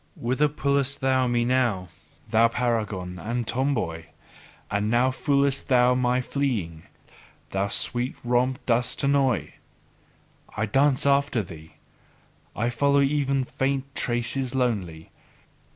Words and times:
Whither 0.15 0.47
pullest 0.47 0.99
thou 0.99 1.27
me 1.27 1.45
now, 1.45 1.89
thou 2.27 2.47
paragon 2.47 3.19
and 3.19 3.45
tomboy? 3.45 4.05
And 4.71 4.89
now 4.89 5.11
foolest 5.11 5.67
thou 5.67 5.93
me 5.93 6.21
fleeing; 6.21 6.87
thou 7.51 7.67
sweet 7.67 8.15
romp 8.23 8.59
dost 8.65 9.03
annoy! 9.03 9.53
I 10.57 10.65
dance 10.65 11.05
after 11.05 11.43
thee, 11.43 11.75
I 12.55 12.71
follow 12.71 13.01
even 13.01 13.43
faint 13.43 13.93
traces 13.93 14.55
lonely. 14.55 15.11